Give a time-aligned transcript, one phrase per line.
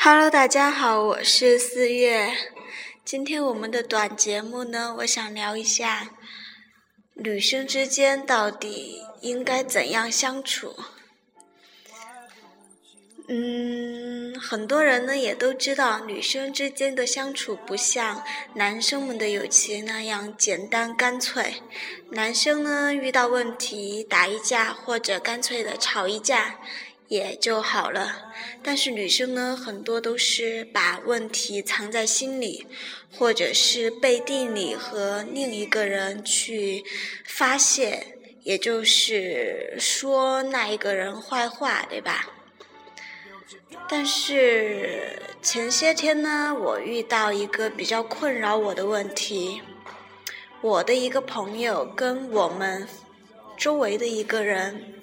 [0.00, 2.32] Hello，大家好，我是四月。
[3.04, 6.10] 今天我们的短节目呢，我想聊一下
[7.14, 10.76] 女生之间到底应该怎样相处。
[13.26, 21.56] 嗯，很多人呢也都知道，女生之间的相处不像男生们的友情那样简单干脆。
[22.12, 26.60] 男生呢遇到问题打一架，或者干脆的吵一架
[27.08, 28.32] 也就好了。
[28.62, 32.66] 但是女生呢，很多都是把问题藏在心里，
[33.12, 36.84] 或者是背地里和另一个人去
[37.24, 42.30] 发泄，也就是说那一个人坏话，对吧？
[43.90, 49.62] 但是前些天呢，我遇到一个比较困扰我的问题。
[50.60, 52.86] 我的一个朋友跟我们
[53.56, 54.94] 周围的一个人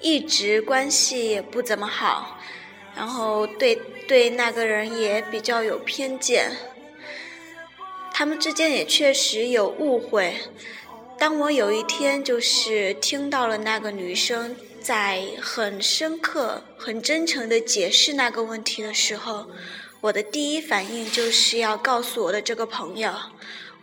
[0.00, 2.38] 一直关系也不怎么好，
[2.96, 3.76] 然后对
[4.08, 6.52] 对那个人也比较有偏见。
[8.12, 10.34] 他们之间也确实有误会。
[11.18, 14.56] 当我有一天就是听到了那个女生。
[14.82, 19.50] 在很深刻、很真诚的解释那个问题的时候，
[20.00, 23.12] 我的第一反应就是要告诉我的这个朋友，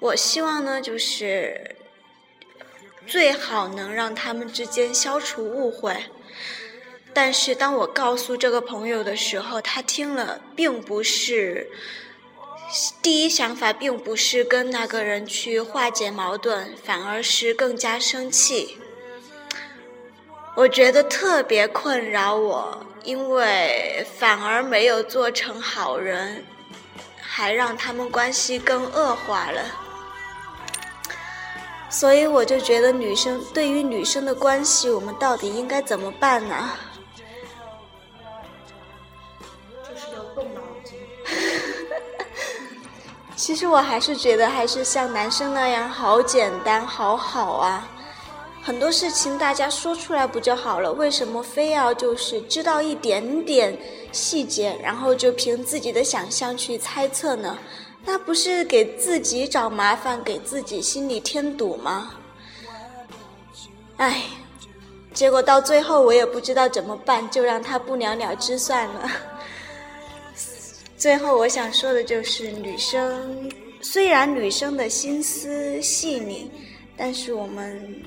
[0.00, 1.76] 我希望呢，就是
[3.06, 5.96] 最好能让他们之间消除误会。
[7.14, 11.70] 但是当我告诉这个朋友的时候，他听了并不是
[13.00, 18.76] 第一想法，并不是跟那个人去化解矛盾，反而是更加生气。
[20.56, 26.44] 我觉得特别困扰我，因为反而没有做成好人，
[27.20, 29.85] 还让他们关系更恶化了。
[31.98, 36.70] 所以我就觉得，女生对于女生的关系，我们到底应该怎么办呢？
[39.82, 40.98] 就是要动脑筋。
[43.34, 47.88] 其实我还是觉得，还是像男生那样好简单，好好啊。
[48.62, 50.92] 很多事情大家说出来不就好了？
[50.92, 53.74] 为什么非要就是知道一点点
[54.12, 57.56] 细节，然后就凭自己的想象去猜测呢？
[58.06, 62.12] 那不是给自己找麻烦，给自己心里添堵吗？
[63.98, 64.22] 唉，
[65.12, 69.10] 结果到最后我也不知道怎么办，就让他不了了之算了。
[70.96, 73.50] 最后我想说的就是，女生
[73.82, 76.50] 虽然女生的心思细腻，
[76.96, 78.02] 但是我们。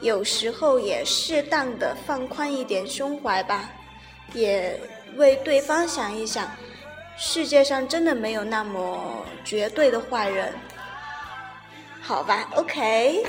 [0.00, 3.70] 有时候也适当的放宽一点胸怀吧，
[4.34, 4.78] 也
[5.16, 6.50] 为对方想一想，
[7.16, 10.52] 世界上真的没有那么绝对的坏人，
[12.00, 13.24] 好吧，OK。